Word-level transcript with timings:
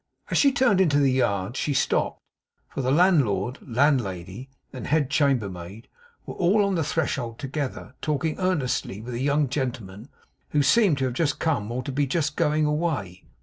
As 0.31 0.39
she 0.39 0.51
turned 0.51 0.81
into 0.81 0.97
the 0.97 1.11
yard, 1.11 1.55
she 1.55 1.75
stopped; 1.75 2.23
for 2.67 2.81
the 2.81 2.89
landlord, 2.89 3.59
landlady, 3.61 4.49
and 4.73 4.87
head 4.87 5.11
chambermaid, 5.11 5.87
were 6.25 6.33
all 6.33 6.65
on 6.65 6.73
the 6.73 6.83
threshold 6.83 7.37
together 7.37 7.93
talking 8.01 8.39
earnestly 8.39 8.99
with 8.99 9.13
a 9.13 9.21
young 9.21 9.47
gentleman 9.47 10.09
who 10.53 10.63
seemed 10.63 10.97
to 10.97 11.05
have 11.05 11.13
just 11.13 11.37
come 11.37 11.71
or 11.71 11.83
to 11.83 11.91
be 11.91 12.07
just 12.07 12.35
going 12.35 12.65
away. 12.65 13.25